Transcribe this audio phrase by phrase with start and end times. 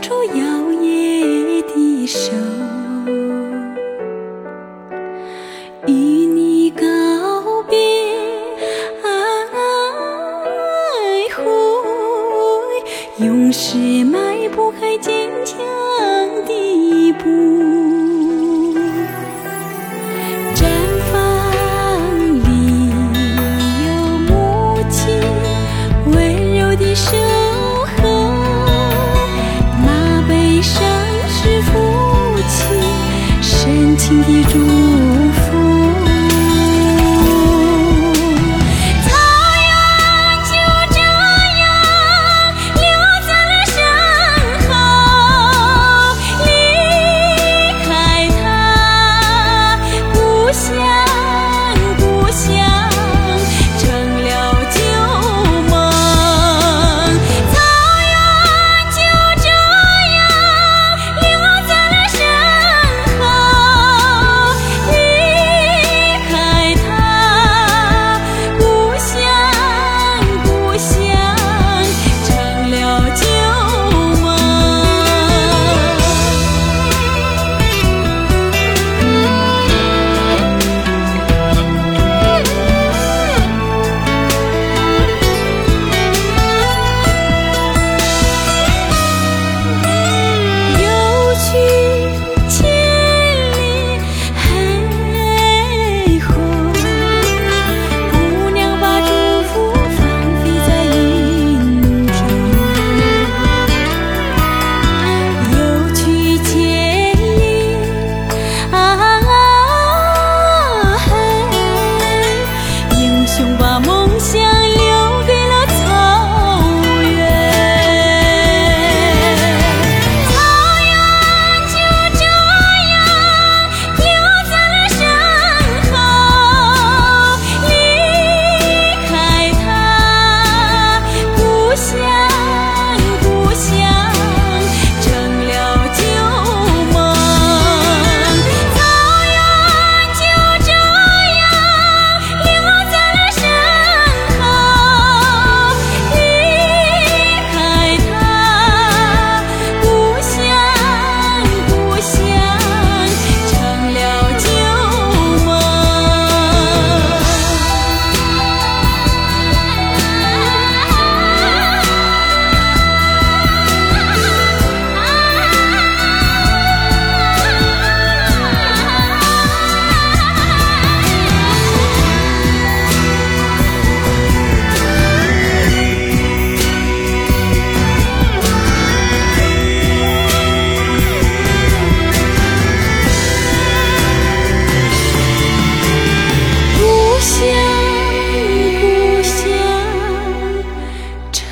[0.00, 0.49] 出芽。
[34.10, 34.99] 天地中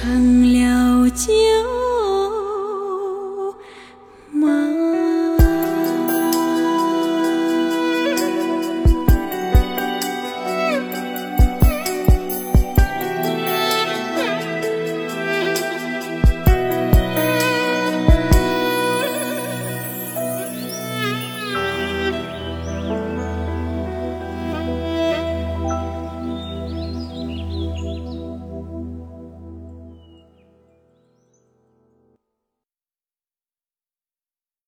[0.00, 0.47] 看你